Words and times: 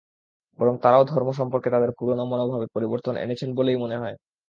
বরং 0.59 0.73
তাঁরাও 0.83 1.03
ধর্ম 1.05 1.29
সম্পর্কে 1.39 1.69
তাঁদের 1.69 1.91
পুরোনো 1.97 2.23
মনোভাবে 2.25 2.67
পরিবর্তন 2.75 3.13
এনেছেন 3.17 3.49
বলেই 3.55 3.77
মনে 3.77 3.97
হয়। 3.97 4.15